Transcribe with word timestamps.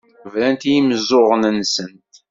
Brant 0.31 0.61
i 0.67 0.69
yimeẓẓuɣen-nsent. 0.73 2.07